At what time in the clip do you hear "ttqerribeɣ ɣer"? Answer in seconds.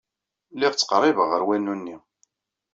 0.73-1.41